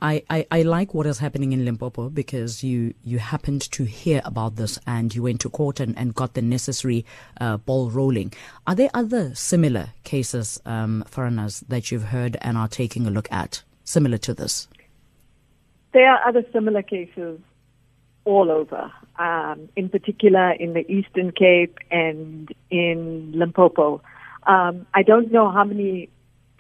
I, 0.03 0.23
I, 0.29 0.47
I, 0.51 0.63
like 0.63 0.95
what 0.95 1.07
is 1.07 1.19
happening 1.19 1.53
in 1.53 1.65
Limpopo 1.65 2.09
because 2.09 2.63
you, 2.63 2.95
you 3.05 3.19
happened 3.19 3.63
to 3.73 3.85
hear 3.85 4.21
about 4.25 4.57
this 4.57 4.79
and 4.87 5.15
you 5.15 5.23
went 5.23 5.41
to 5.41 5.51
court 5.51 5.81
and, 5.81 5.97
and 5.97 6.15
got 6.15 6.35
the 6.35 6.43
necessary 6.43 7.05
uh, 7.41 7.57
ball 7.57 7.91
rolling. 7.91 8.33
Are 8.67 8.75
there 8.75 8.91
other 8.95 9.35
similar 9.35 9.91
cases, 10.03 10.61
um, 10.67 11.05
Faranaaz, 11.09 11.65
that 11.69 11.91
you've 11.91 12.05
heard 12.05 12.37
and 12.43 12.57
are 12.57 12.69
taking 12.69 13.07
a 13.07 13.11
look 13.11 13.29
at, 13.33 13.63
similar 13.85 14.19
to 14.19 14.35
this? 14.35 14.69
There 15.93 16.09
are 16.09 16.29
other 16.29 16.45
similar 16.53 16.83
cases 16.83 17.41
all 18.29 18.51
over, 18.51 18.93
um, 19.19 19.71
in 19.75 19.89
particular 19.89 20.53
in 20.53 20.75
the 20.75 20.85
Eastern 20.93 21.33
Cape 21.33 21.79
and 21.91 22.53
in 22.71 23.33
Limpopo. 23.35 24.03
Um, 24.47 24.87
I 24.93 25.03
don't 25.03 25.33
know 25.33 25.51
how 25.51 25.65
many 25.65 26.11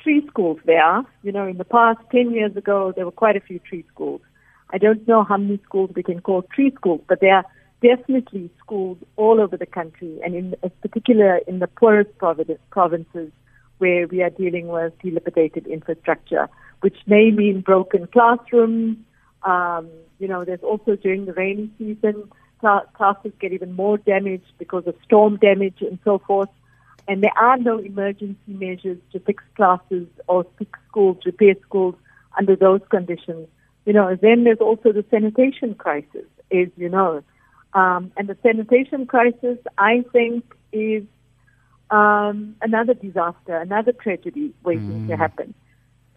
tree 0.03 0.27
schools 0.29 0.59
there 0.65 0.83
are. 0.83 1.05
You 1.23 1.33
know, 1.33 1.47
in 1.47 1.59
the 1.59 1.67
past, 1.67 1.99
10 2.11 2.31
years 2.31 2.57
ago, 2.57 2.95
there 2.97 3.05
were 3.05 3.13
quite 3.13 3.37
a 3.37 3.41
few 3.41 3.59
tree 3.59 3.85
schools. 3.93 4.23
I 4.71 4.79
don't 4.79 5.07
know 5.07 5.25
how 5.25 5.37
many 5.37 5.61
schools 5.63 5.91
we 5.95 6.03
can 6.03 6.21
call 6.23 6.43
tree 6.55 6.73
schools, 6.75 7.03
but 7.07 7.21
there 7.21 7.35
are 7.35 7.45
definitely 7.83 8.51
schools 8.59 8.97
all 9.17 9.39
over 9.39 9.59
the 9.59 9.67
country, 9.67 10.19
and 10.25 10.35
in 10.35 10.55
particular 10.81 11.37
in 11.47 11.59
the 11.59 11.69
poorest 11.69 12.11
provinces 12.71 13.31
where 13.77 14.07
we 14.07 14.23
are 14.23 14.31
dealing 14.31 14.69
with 14.69 14.93
dilapidated 15.03 15.67
infrastructure, 15.67 16.49
which 16.81 16.97
may 17.07 17.31
mean 17.31 17.61
broken 17.61 18.07
classrooms. 18.07 18.97
Um, 19.43 19.89
you 20.19 20.29
know, 20.29 20.45
there's 20.45 20.63
also 20.63 20.97
during 20.97 21.27
the 21.27 21.33
rainy 21.33 21.71
season, 21.79 22.31
classes 22.61 23.33
get 23.41 23.53
even 23.53 23.73
more 23.75 23.99
damaged 23.99 24.53
because 24.59 24.87
of 24.87 24.95
storm 25.05 25.37
damage 25.37 25.81
and 25.81 25.99
so 26.05 26.19
forth 26.19 26.49
and 27.09 27.23
there 27.23 27.37
are 27.37 27.57
no 27.57 27.79
emergency 27.79 28.37
measures 28.47 28.99
to 29.13 29.21
fix 29.21 29.43
classes 29.57 30.07
or 30.29 30.47
fix 30.59 30.79
schools, 30.89 31.17
repair 31.25 31.55
schools 31.63 31.95
under 32.39 32.55
those 32.55 32.83
conditions. 32.91 33.49
You 33.87 33.95
know, 33.95 34.15
then 34.15 34.45
there's 34.45 34.59
also 34.59 34.93
the 34.93 35.05
sanitation 35.11 35.75
crisis, 35.75 36.27
as 36.53 36.69
you 36.77 36.91
know. 36.91 37.23
Um, 37.73 38.13
and 38.19 38.29
the 38.29 38.37
sanitation 38.43 39.07
crisis, 39.07 39.59
I 39.79 40.05
think, 40.13 40.45
is 40.71 41.05
um, 41.91 42.57
another 42.61 42.93
disaster, 42.93 43.57
another 43.57 43.93
tragedy 43.93 44.53
waiting 44.63 45.07
mm. 45.07 45.09
to 45.09 45.17
happen. 45.17 45.55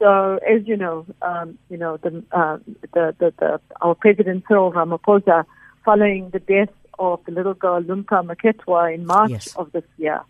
So, 0.01 0.39
as 0.50 0.67
you 0.67 0.77
know, 0.77 1.05
um, 1.22 1.60
you 1.70 1.77
know 1.77 1.98
the, 1.98 2.24
uh, 2.31 2.58
the, 2.91 3.15
the, 3.20 3.34
the, 3.38 3.62
our 3.81 3.93
president 3.93 4.46
Cyril 4.48 4.72
Ramaphosa, 4.72 5.46
following 5.86 6.31
the 6.31 6.39
death 6.39 6.74
of 6.98 7.24
the 7.25 7.31
little 7.31 7.53
girl 7.53 7.84
Lumka 7.84 8.25
Maketwa 8.25 8.96
in 8.96 9.05
March 9.05 9.29
yes. 9.29 9.55
of 9.55 9.72
this 9.74 9.84
year, 9.98 10.22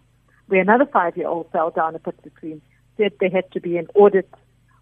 where 0.48 0.60
another 0.60 0.86
five-year-old 0.86 1.50
fell 1.54 1.70
down 1.70 1.96
a 1.96 2.00
pit 2.00 2.22
between, 2.22 2.62
said 2.98 3.14
there 3.22 3.30
had 3.30 3.50
to 3.54 3.62
be 3.62 3.78
an 3.78 3.88
audit 3.96 4.30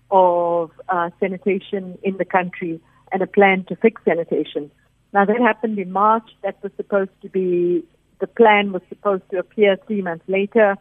of 0.10 0.72
uh, 0.90 1.12
sanitation 1.20 2.00
in 2.02 2.18
the 2.18 2.26
country 2.26 2.82
and 3.12 3.22
a 3.22 3.28
plan 3.28 3.66
to 3.66 3.76
fix 3.76 4.02
sanitation. 4.04 4.72
Now 5.14 5.26
that 5.26 5.40
happened 5.40 5.78
in 5.78 5.92
March. 5.92 6.32
That 6.42 6.58
was 6.64 6.72
supposed 6.78 7.12
to 7.22 7.30
be 7.30 7.84
the 8.20 8.26
plan 8.26 8.72
was 8.72 8.82
supposed 8.90 9.30
to 9.30 9.38
appear 9.38 9.78
three 9.86 10.02
months 10.02 10.26
later. 10.28 10.78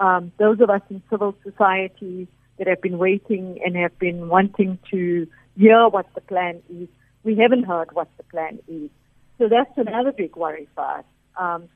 Um, 0.00 0.32
those 0.38 0.58
of 0.60 0.70
us 0.70 0.80
in 0.88 1.02
civil 1.10 1.36
society 1.44 2.28
that 2.58 2.66
have 2.66 2.80
been 2.80 2.98
waiting 2.98 3.58
and 3.64 3.76
have 3.76 3.98
been 3.98 4.28
wanting 4.28 4.78
to 4.90 5.26
hear 5.56 5.88
what 5.88 6.06
the 6.14 6.20
plan 6.20 6.62
is, 6.70 6.88
we 7.24 7.36
haven't 7.36 7.64
heard 7.64 7.92
what 7.92 8.08
the 8.16 8.24
plan 8.24 8.58
is. 8.68 8.90
So 9.38 9.48
that's 9.48 9.70
another 9.76 10.12
big 10.12 10.36
worry 10.36 10.68
for 10.74 10.84
us. 10.84 11.04
Um, 11.36 11.68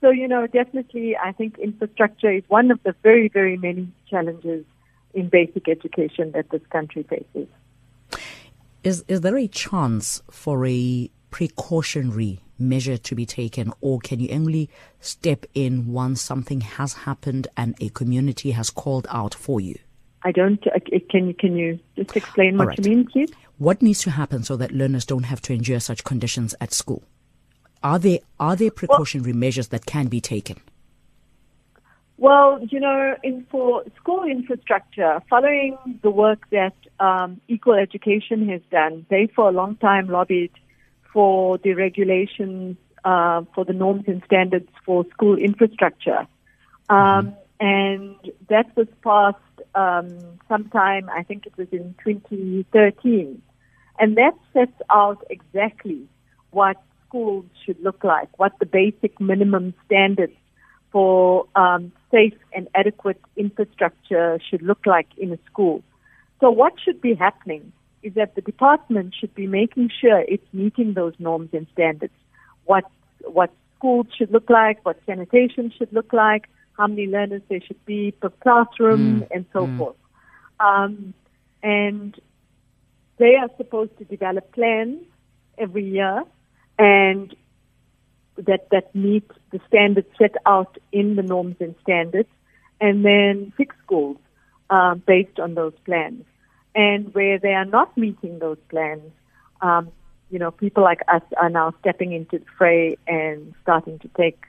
so, 0.00 0.10
you 0.10 0.28
know, 0.28 0.46
definitely 0.46 1.16
I 1.16 1.32
think 1.32 1.58
infrastructure 1.58 2.30
is 2.30 2.42
one 2.48 2.70
of 2.70 2.82
the 2.82 2.94
very, 3.02 3.28
very 3.28 3.56
many 3.56 3.88
challenges 4.08 4.64
in 5.14 5.28
basic 5.28 5.68
education 5.68 6.32
that 6.32 6.50
this 6.50 6.60
country 6.70 7.02
faces. 7.04 7.48
Is, 8.84 9.04
is 9.08 9.22
there 9.22 9.36
a 9.36 9.48
chance 9.48 10.22
for 10.30 10.66
a 10.66 11.10
precautionary 11.30 12.40
measure 12.58 12.96
to 12.96 13.14
be 13.14 13.26
taken, 13.26 13.72
or 13.80 13.98
can 13.98 14.20
you 14.20 14.28
only 14.30 14.70
step 15.00 15.44
in 15.54 15.92
once 15.92 16.22
something 16.22 16.60
has 16.60 16.92
happened 16.92 17.48
and 17.56 17.74
a 17.80 17.88
community 17.90 18.52
has 18.52 18.70
called 18.70 19.06
out 19.10 19.34
for 19.34 19.60
you? 19.60 19.76
I 20.26 20.32
don't. 20.32 20.66
Uh, 20.66 20.80
can 21.08 21.28
you 21.28 21.34
can 21.34 21.56
you 21.56 21.78
just 21.94 22.16
explain 22.16 22.58
what 22.58 22.66
right. 22.66 22.78
you 22.78 22.90
mean, 22.90 23.06
please? 23.06 23.30
What 23.58 23.80
needs 23.80 24.00
to 24.00 24.10
happen 24.10 24.42
so 24.42 24.56
that 24.56 24.72
learners 24.72 25.06
don't 25.06 25.22
have 25.22 25.40
to 25.42 25.52
endure 25.54 25.78
such 25.78 26.02
conditions 26.02 26.52
at 26.60 26.72
school? 26.72 27.04
Are 27.84 28.00
there 28.00 28.18
are 28.40 28.56
there 28.56 28.72
precautionary 28.72 29.30
well, 29.30 29.38
measures 29.38 29.68
that 29.68 29.86
can 29.86 30.08
be 30.08 30.20
taken? 30.20 30.56
Well, 32.18 32.58
you 32.70 32.80
know, 32.80 33.14
in, 33.22 33.46
for 33.52 33.84
school 33.96 34.24
infrastructure, 34.24 35.22
following 35.30 35.78
the 36.02 36.10
work 36.10 36.40
that 36.50 36.74
um, 36.98 37.40
Equal 37.46 37.74
Education 37.74 38.48
has 38.48 38.62
done, 38.68 39.06
they 39.08 39.28
for 39.28 39.48
a 39.48 39.52
long 39.52 39.76
time 39.76 40.08
lobbied 40.08 40.50
for 41.12 41.58
the 41.58 41.74
regulations 41.74 42.76
uh, 43.04 43.42
for 43.54 43.64
the 43.64 43.72
norms 43.72 44.04
and 44.08 44.22
standards 44.24 44.68
for 44.84 45.06
school 45.12 45.38
infrastructure. 45.38 46.26
Um, 46.88 46.98
mm-hmm. 46.98 47.45
And 47.58 48.16
that 48.48 48.74
was 48.76 48.88
passed 49.02 49.38
um, 49.74 50.18
sometime, 50.48 51.08
I 51.10 51.22
think 51.22 51.46
it 51.46 51.56
was 51.56 51.68
in 51.72 51.94
2013. 52.04 53.42
And 53.98 54.16
that 54.16 54.34
sets 54.52 54.80
out 54.90 55.24
exactly 55.30 56.06
what 56.50 56.76
schools 57.06 57.46
should 57.64 57.82
look 57.82 58.04
like, 58.04 58.28
what 58.38 58.52
the 58.58 58.66
basic 58.66 59.20
minimum 59.20 59.74
standards 59.86 60.34
for 60.92 61.46
um, 61.56 61.92
safe 62.10 62.34
and 62.54 62.68
adequate 62.74 63.20
infrastructure 63.36 64.38
should 64.48 64.62
look 64.62 64.86
like 64.86 65.08
in 65.16 65.32
a 65.32 65.38
school. 65.46 65.82
So 66.40 66.50
what 66.50 66.74
should 66.82 67.00
be 67.00 67.14
happening 67.14 67.72
is 68.02 68.14
that 68.14 68.34
the 68.34 68.40
department 68.40 69.14
should 69.18 69.34
be 69.34 69.46
making 69.46 69.90
sure 70.00 70.20
it's 70.20 70.46
meeting 70.52 70.94
those 70.94 71.14
norms 71.18 71.50
and 71.52 71.66
standards. 71.72 72.12
What 72.64 72.84
what 73.24 73.50
schools 73.76 74.06
should 74.16 74.30
look 74.30 74.48
like, 74.48 74.84
what 74.84 74.98
sanitation 75.06 75.72
should 75.76 75.92
look 75.92 76.12
like, 76.12 76.48
how 76.76 76.86
many 76.86 77.06
learners 77.06 77.42
there 77.48 77.60
should 77.60 77.84
be 77.84 78.12
per 78.12 78.30
classroom, 78.30 79.20
mm. 79.20 79.28
and 79.30 79.46
so 79.52 79.66
mm. 79.66 79.78
forth. 79.78 79.96
Um, 80.60 81.14
and 81.62 82.18
they 83.18 83.34
are 83.36 83.48
supposed 83.56 83.96
to 83.98 84.04
develop 84.04 84.52
plans 84.52 85.00
every 85.58 85.84
year 85.84 86.22
and 86.78 87.34
that 88.36 88.68
that 88.70 88.94
meet 88.94 89.28
the 89.50 89.60
standards 89.66 90.08
set 90.18 90.34
out 90.44 90.76
in 90.92 91.16
the 91.16 91.22
norms 91.22 91.56
and 91.60 91.74
standards, 91.82 92.28
and 92.80 93.04
then 93.04 93.52
fix 93.56 93.74
schools 93.82 94.18
uh, 94.70 94.94
based 94.94 95.38
on 95.40 95.54
those 95.54 95.72
plans. 95.84 96.24
And 96.74 97.14
where 97.14 97.38
they 97.38 97.54
are 97.54 97.64
not 97.64 97.96
meeting 97.96 98.38
those 98.38 98.58
plans, 98.68 99.10
um, 99.62 99.90
you 100.30 100.38
know, 100.38 100.50
people 100.50 100.82
like 100.82 101.00
us 101.08 101.22
are 101.40 101.48
now 101.48 101.72
stepping 101.80 102.12
into 102.12 102.38
the 102.38 102.44
fray 102.58 102.98
and 103.06 103.54
starting 103.62 103.98
to 104.00 104.08
take 104.16 104.42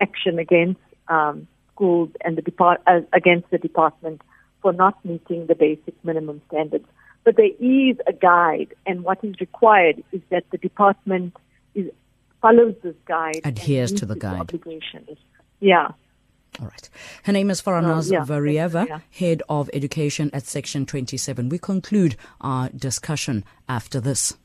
action 0.00 0.40
against 0.40 0.80
um, 1.08 1.46
schools 1.74 2.10
and 2.24 2.36
the 2.36 2.42
depart 2.42 2.80
uh, 2.86 3.00
against 3.12 3.50
the 3.50 3.58
department 3.58 4.22
for 4.60 4.72
not 4.72 5.02
meeting 5.04 5.46
the 5.46 5.54
basic 5.54 5.94
minimum 6.04 6.40
standards. 6.48 6.86
But 7.24 7.36
there 7.36 7.50
is 7.60 7.96
a 8.06 8.12
guide, 8.12 8.74
and 8.86 9.04
what 9.04 9.22
is 9.22 9.34
required 9.40 10.02
is 10.12 10.20
that 10.30 10.44
the 10.50 10.58
department 10.58 11.36
is, 11.74 11.90
follows 12.40 12.74
this 12.82 12.96
guide. 13.06 13.40
Adheres 13.44 13.92
to 13.92 14.06
the 14.06 14.16
guide. 14.16 14.40
Obligations. 14.40 15.18
Yeah. 15.60 15.92
All 16.60 16.66
right. 16.66 16.90
Her 17.22 17.32
name 17.32 17.48
is 17.50 17.62
Faranaaz 17.62 18.10
oh, 18.10 18.14
yeah. 18.14 18.24
Veriava, 18.24 18.86
yeah. 18.88 19.00
Head 19.10 19.42
of 19.48 19.70
Education 19.72 20.30
at 20.32 20.44
Section 20.46 20.84
27. 20.84 21.48
We 21.48 21.58
conclude 21.58 22.16
our 22.40 22.68
discussion 22.70 23.44
after 23.68 24.00
this. 24.00 24.36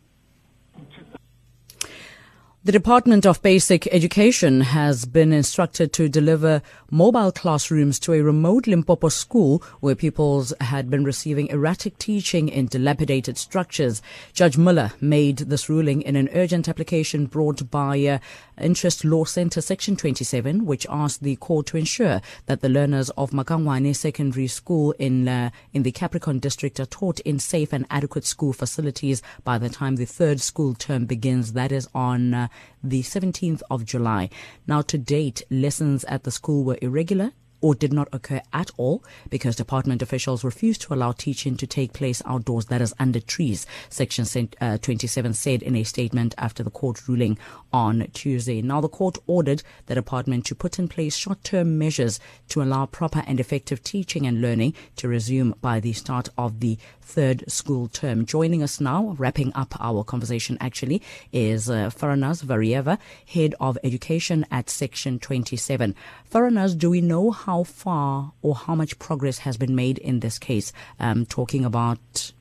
The 2.68 2.74
Department 2.74 3.26
of 3.26 3.42
Basic 3.42 3.88
Education 3.94 4.60
has 4.60 5.06
been 5.06 5.32
instructed 5.32 5.94
to 5.94 6.10
deliver 6.10 6.62
mobile 6.92 7.32
classrooms 7.32 7.98
to 8.00 8.12
a 8.12 8.22
remote 8.22 8.68
Limpopo 8.68 9.08
school 9.08 9.64
where 9.80 9.96
pupils 9.96 10.52
had 10.60 10.90
been 10.90 11.06
receiving 11.06 11.48
erratic 11.48 11.98
teaching 11.98 12.50
in 12.50 12.66
dilapidated 12.66 13.38
structures. 13.38 14.02
Judge 14.34 14.58
Muller 14.58 14.92
made 15.00 15.38
this 15.38 15.70
ruling 15.70 16.02
in 16.02 16.18
an 16.18 16.28
urgent 16.34 16.68
application 16.68 17.26
brought 17.28 17.72
by 17.72 18.06
uh, 18.06 18.20
Interest 18.60 19.06
Law 19.06 19.24
Centre 19.24 19.62
Section 19.62 19.96
27, 19.96 20.66
which 20.66 20.88
asked 20.90 21.24
the 21.24 21.36
court 21.38 21.68
to 21.68 21.78
ensure 21.78 22.22
that 22.46 22.62
the 22.62 22.70
learners 22.70 23.10
of 23.12 23.32
Makangwane 23.32 23.96
Secondary 23.96 24.48
School 24.48 24.94
in 25.00 25.28
uh, 25.28 25.50
in 25.74 25.84
the 25.84 25.92
Capricorn 25.92 26.40
district 26.40 26.80
are 26.80 26.86
taught 26.86 27.20
in 27.22 27.40
safe 27.40 27.74
and 27.74 27.86
adequate 27.90 28.26
school 28.26 28.54
facilities 28.54 29.22
by 29.44 29.58
the 29.58 29.70
time 29.70 29.96
the 29.96 30.06
third 30.06 30.42
school 30.42 30.74
term 30.74 31.06
begins. 31.06 31.54
That 31.54 31.72
is 31.72 31.88
on 31.94 32.34
uh, 32.34 32.48
the 32.84 33.04
17th 33.04 33.62
of 33.70 33.86
July. 33.86 34.30
Now, 34.66 34.82
to 34.84 34.98
date, 34.98 35.44
lessons 35.50 36.04
at 36.06 36.24
the 36.24 36.32
school 36.32 36.64
were 36.64 36.78
irregular 36.82 37.34
or 37.62 37.76
did 37.76 37.94
not 37.94 38.08
occur 38.12 38.42
at 38.54 38.72
all 38.78 39.04
because 39.30 39.56
department 39.56 40.02
officials 40.02 40.44
refused 40.44 40.82
to 40.82 40.94
allow 40.94 41.12
teaching 41.12 41.58
to 41.58 41.68
take 41.68 41.94
place 41.94 42.22
outdoors, 42.26 42.66
that 42.66 42.82
is 42.82 42.94
under 43.00 43.20
trees. 43.20 43.66
Section 43.90 44.50
uh, 44.62 44.78
27 44.78 45.34
said 45.34 45.62
in 45.62 45.76
a 45.76 45.84
statement 45.84 46.36
after 46.38 46.64
the 46.64 46.70
court 46.70 47.08
ruling 47.08 47.38
on 47.74 48.08
Tuesday. 48.14 48.62
Now, 48.62 48.82
the 48.82 48.90
court 48.90 49.18
ordered 49.28 49.64
the 49.88 49.96
department 49.96 50.46
to 50.46 50.56
put 50.56 50.80
in 50.80 50.88
place 50.88 51.16
short 51.16 51.44
term 51.44 51.78
measures 51.78 52.20
to 52.50 52.62
allow 52.62 52.86
proper 52.86 53.24
and 53.28 53.40
effective 53.40 53.84
teaching 53.84 54.26
and 54.26 54.42
learning 54.42 54.74
to 54.98 55.08
resume 55.08 55.56
by 55.62 55.80
the 55.80 55.94
start 55.94 56.30
of 56.38 56.60
the 56.60 56.78
third 57.08 57.50
school 57.50 57.88
term. 57.88 58.26
Joining 58.26 58.62
us 58.62 58.82
now, 58.82 59.16
wrapping 59.18 59.54
up 59.56 59.74
our 59.80 60.04
conversation 60.04 60.58
actually, 60.60 61.02
is 61.32 61.70
uh, 61.70 61.90
Faranaaz 61.90 62.44
Veriava, 62.44 63.00
Head 63.26 63.56
of 63.62 63.78
Education 63.84 64.46
at 64.52 64.70
Section 64.70 65.18
27. 65.18 65.96
Faranaaz, 66.30 66.78
do 66.78 66.90
we 66.90 67.00
know 67.00 67.32
how 67.32 67.64
far 67.64 68.34
or 68.42 68.56
how 68.56 68.76
much 68.76 69.00
progress 69.00 69.40
has 69.40 69.56
been 69.58 69.74
made 69.74 69.98
in 70.00 70.20
this 70.20 70.38
case? 70.38 70.74
Um, 71.00 71.26
talking 71.26 71.64
about 71.64 72.34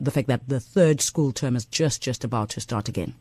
the 0.00 0.10
fact 0.10 0.28
that 0.28 0.48
the 0.48 0.60
third 0.60 1.00
school 1.00 1.30
term 1.32 1.54
is 1.54 1.66
just 1.66 2.02
just 2.02 2.24
about 2.24 2.48
to 2.50 2.60
start 2.60 2.88
again. 2.88 3.14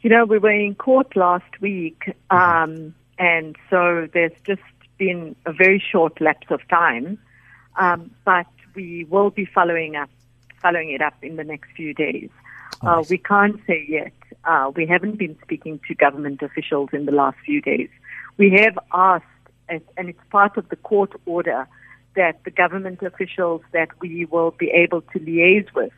You 0.00 0.10
know, 0.10 0.24
we 0.24 0.38
were 0.38 0.50
in 0.50 0.76
court 0.76 1.16
last 1.16 1.60
week, 1.60 2.14
um, 2.30 2.94
and 3.18 3.56
so 3.68 4.08
there's 4.12 4.38
just 4.44 4.62
been 4.98 5.34
a 5.44 5.52
very 5.52 5.82
short 5.90 6.20
lapse 6.20 6.46
of 6.50 6.60
time, 6.68 7.18
um, 7.76 8.10
but 8.24 8.46
we 8.76 9.04
will 9.08 9.30
be 9.30 9.46
following 9.46 9.96
up, 9.96 10.10
following 10.62 10.90
it 10.90 11.00
up 11.00 11.14
in 11.22 11.36
the 11.36 11.44
next 11.44 11.70
few 11.74 11.94
days. 11.94 12.30
Uh, 12.82 13.02
we 13.08 13.18
can't 13.18 13.58
say 13.66 13.84
yet. 13.88 14.12
Uh, 14.44 14.70
we 14.76 14.86
haven't 14.86 15.18
been 15.18 15.36
speaking 15.42 15.80
to 15.88 15.94
government 15.94 16.42
officials 16.42 16.90
in 16.92 17.06
the 17.06 17.12
last 17.12 17.38
few 17.44 17.60
days. 17.60 17.88
We 18.36 18.50
have 18.60 18.78
asked, 18.92 19.24
and 19.68 19.80
it's 19.96 20.20
part 20.30 20.56
of 20.56 20.68
the 20.68 20.76
court 20.76 21.12
order, 21.24 21.66
that 22.14 22.44
the 22.44 22.50
government 22.50 23.02
officials 23.02 23.62
that 23.72 23.88
we 24.00 24.26
will 24.26 24.52
be 24.52 24.70
able 24.70 25.00
to 25.00 25.18
liaise 25.18 25.72
with 25.74 25.92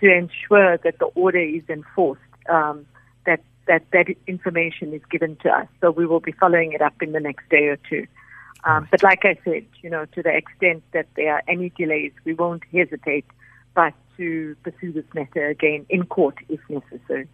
to 0.00 0.06
ensure 0.12 0.78
that 0.78 0.98
the 0.98 1.06
order 1.14 1.38
is 1.38 1.62
enforced, 1.68 2.22
um, 2.48 2.86
that, 3.26 3.40
that 3.66 3.82
that 3.92 4.06
information 4.26 4.94
is 4.94 5.02
given 5.10 5.36
to 5.42 5.50
us. 5.50 5.68
So 5.80 5.90
we 5.90 6.06
will 6.06 6.20
be 6.20 6.32
following 6.32 6.72
it 6.72 6.80
up 6.80 6.94
in 7.02 7.12
the 7.12 7.20
next 7.20 7.48
day 7.50 7.66
or 7.66 7.76
two. 7.76 8.06
Um, 8.64 8.88
but 8.90 9.02
like 9.02 9.24
I 9.24 9.38
said, 9.44 9.66
you 9.82 9.90
know, 9.90 10.04
to 10.06 10.22
the 10.22 10.34
extent 10.34 10.82
that 10.92 11.06
there 11.16 11.34
are 11.34 11.42
any 11.48 11.70
delays, 11.70 12.12
we 12.24 12.34
won't 12.34 12.62
hesitate 12.72 13.24
but 13.74 13.94
to 14.16 14.56
pursue 14.62 14.92
this 14.92 15.04
matter 15.14 15.46
again 15.48 15.86
in 15.88 16.04
court 16.04 16.34
if 16.48 16.60
necessary. 16.68 17.28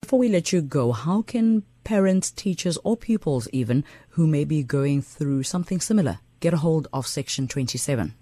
Before 0.00 0.18
we 0.18 0.28
let 0.28 0.52
you 0.52 0.62
go, 0.62 0.92
how 0.92 1.22
can 1.22 1.62
parents, 1.84 2.30
teachers, 2.30 2.78
or 2.84 2.96
pupils 2.96 3.48
even 3.52 3.84
who 4.10 4.26
may 4.26 4.44
be 4.44 4.62
going 4.62 5.02
through 5.02 5.42
something 5.44 5.80
similar 5.80 6.18
get 6.40 6.52
a 6.52 6.58
hold 6.58 6.88
of 6.92 7.06
Section 7.06 7.46
27? 7.46 8.14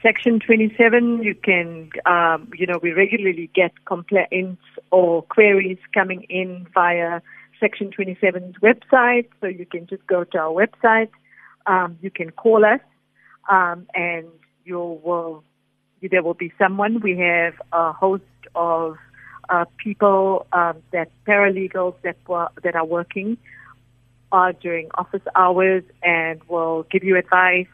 Section 0.00 0.40
27, 0.40 1.22
you 1.22 1.34
can, 1.34 1.90
um, 2.06 2.50
you 2.54 2.66
know, 2.66 2.78
we 2.82 2.92
regularly 2.92 3.50
get 3.54 3.72
complaints 3.84 4.62
or 4.90 5.22
queries 5.22 5.78
coming 5.94 6.22
in 6.24 6.66
via 6.74 7.20
Section 7.60 7.90
27's 7.90 8.56
website. 8.62 9.28
So 9.40 9.46
you 9.46 9.66
can 9.66 9.86
just 9.86 10.06
go 10.06 10.24
to 10.24 10.38
our 10.38 10.52
website. 10.52 11.10
Um, 11.66 11.98
you 12.02 12.10
can 12.10 12.30
call 12.30 12.64
us, 12.64 12.80
um, 13.48 13.86
and 13.94 14.26
you 14.64 15.00
will 15.04 15.44
there 16.10 16.22
will 16.22 16.34
be 16.34 16.52
someone. 16.58 17.00
We 17.00 17.16
have 17.18 17.54
a 17.72 17.92
host 17.92 18.24
of 18.56 18.96
uh, 19.48 19.64
people 19.76 20.46
um, 20.52 20.82
that 20.92 21.10
paralegals 21.26 21.94
that 22.02 22.16
were, 22.26 22.48
that 22.64 22.74
are 22.74 22.84
working 22.84 23.36
uh, 24.32 24.52
during 24.60 24.88
office 24.94 25.22
hours 25.36 25.84
and 26.02 26.42
will 26.48 26.84
give 26.90 27.04
you 27.04 27.16
advice 27.16 27.66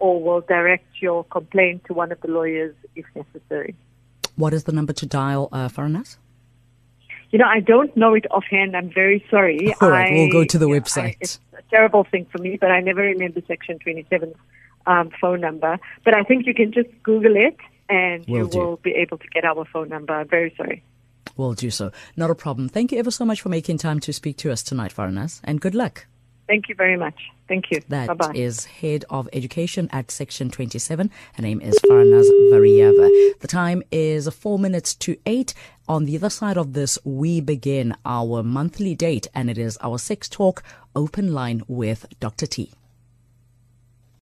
or 0.00 0.22
will 0.22 0.40
direct 0.40 0.86
your 1.00 1.24
complaint 1.24 1.84
to 1.86 1.92
one 1.92 2.12
of 2.12 2.20
the 2.20 2.28
lawyers 2.28 2.74
if 2.94 3.04
necessary. 3.14 3.74
What 4.36 4.54
is 4.54 4.64
the 4.64 4.72
number 4.72 4.92
to 4.92 5.06
dial, 5.06 5.48
uh, 5.52 5.68
Faranaaz? 5.68 6.16
You 7.30 7.38
know, 7.38 7.46
I 7.46 7.60
don't 7.60 7.94
know 7.96 8.14
it 8.14 8.26
offhand. 8.30 8.76
I'm 8.76 8.90
very 8.92 9.24
sorry. 9.30 9.74
All 9.80 9.90
right, 9.90 10.12
I, 10.12 10.14
we'll 10.14 10.32
go 10.32 10.44
to 10.44 10.58
the 10.58 10.66
website. 10.66 11.02
I, 11.02 11.16
it's 11.20 11.40
a 11.56 11.62
terrible 11.70 12.04
thing 12.04 12.26
for 12.30 12.38
me, 12.38 12.56
but 12.60 12.70
I 12.70 12.80
never 12.80 13.02
remember 13.02 13.42
Section 13.46 13.78
27's 13.78 14.34
um, 14.86 15.10
phone 15.20 15.40
number. 15.40 15.78
But 16.04 16.16
I 16.16 16.22
think 16.22 16.46
you 16.46 16.54
can 16.54 16.72
just 16.72 16.88
Google 17.02 17.36
it 17.36 17.56
and 17.88 18.26
will 18.26 18.38
you 18.38 18.48
do. 18.48 18.58
will 18.58 18.76
be 18.76 18.92
able 18.92 19.18
to 19.18 19.28
get 19.28 19.44
our 19.44 19.64
phone 19.66 19.88
number. 19.88 20.14
I'm 20.14 20.28
very 20.28 20.54
sorry. 20.56 20.82
We'll 21.36 21.54
do 21.54 21.70
so. 21.70 21.92
Not 22.16 22.30
a 22.30 22.34
problem. 22.34 22.68
Thank 22.68 22.92
you 22.92 22.98
ever 22.98 23.10
so 23.10 23.24
much 23.24 23.40
for 23.42 23.48
making 23.48 23.78
time 23.78 24.00
to 24.00 24.12
speak 24.12 24.38
to 24.38 24.50
us 24.50 24.62
tonight, 24.62 24.92
Faranaaz, 24.94 25.40
and 25.44 25.60
good 25.60 25.74
luck. 25.74 26.06
Thank 26.48 26.70
you 26.70 26.74
very 26.74 26.96
much. 26.96 27.14
Thank 27.46 27.70
you. 27.70 27.82
That 27.88 28.08
Bye-bye. 28.08 28.32
is 28.34 28.64
Head 28.64 29.04
of 29.10 29.28
Education 29.34 29.88
at 29.92 30.10
Section 30.10 30.50
27. 30.50 31.10
Her 31.34 31.42
name 31.42 31.60
is 31.60 31.78
Faranaaz 31.80 32.26
Veriava. 32.50 33.38
The 33.40 33.48
time 33.48 33.82
is 33.92 34.28
four 34.30 34.58
minutes 34.58 34.94
to 34.96 35.16
eight. 35.26 35.52
On 35.88 36.04
the 36.04 36.16
other 36.16 36.28
side 36.28 36.58
of 36.58 36.74
this, 36.74 36.98
we 37.02 37.40
begin 37.40 37.94
our 38.04 38.42
monthly 38.42 38.94
date, 38.94 39.26
and 39.34 39.48
it 39.48 39.56
is 39.56 39.78
our 39.80 39.98
Sex 39.98 40.28
Talk 40.28 40.62
open 40.94 41.32
line 41.32 41.62
with 41.66 42.04
Dr. 42.20 42.46
T. 42.46 42.72